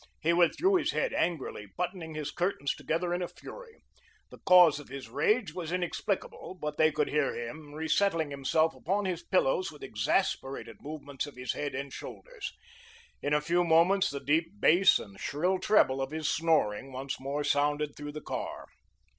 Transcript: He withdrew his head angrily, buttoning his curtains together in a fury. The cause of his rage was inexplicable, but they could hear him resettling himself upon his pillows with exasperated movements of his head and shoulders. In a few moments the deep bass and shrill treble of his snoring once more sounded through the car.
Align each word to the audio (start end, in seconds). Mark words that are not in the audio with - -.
He 0.19 0.33
withdrew 0.33 0.77
his 0.77 0.93
head 0.93 1.13
angrily, 1.13 1.67
buttoning 1.77 2.15
his 2.15 2.31
curtains 2.31 2.73
together 2.73 3.13
in 3.13 3.21
a 3.21 3.27
fury. 3.27 3.83
The 4.31 4.39
cause 4.47 4.79
of 4.79 4.87
his 4.89 5.09
rage 5.09 5.53
was 5.53 5.71
inexplicable, 5.71 6.57
but 6.59 6.77
they 6.77 6.91
could 6.91 7.09
hear 7.09 7.35
him 7.35 7.75
resettling 7.75 8.31
himself 8.31 8.73
upon 8.73 9.05
his 9.05 9.21
pillows 9.21 9.71
with 9.71 9.83
exasperated 9.83 10.77
movements 10.81 11.27
of 11.27 11.35
his 11.35 11.53
head 11.53 11.75
and 11.75 11.93
shoulders. 11.93 12.51
In 13.21 13.35
a 13.35 13.41
few 13.41 13.63
moments 13.63 14.09
the 14.09 14.19
deep 14.19 14.49
bass 14.59 14.97
and 14.97 15.19
shrill 15.19 15.59
treble 15.59 16.01
of 16.01 16.09
his 16.09 16.27
snoring 16.27 16.91
once 16.91 17.19
more 17.19 17.43
sounded 17.43 17.95
through 17.95 18.13
the 18.13 18.21
car. 18.21 18.69